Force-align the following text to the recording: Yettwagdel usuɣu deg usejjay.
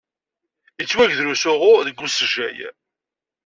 Yettwagdel 0.79 1.31
usuɣu 1.33 1.73
deg 1.87 2.01
usejjay. 2.05 2.57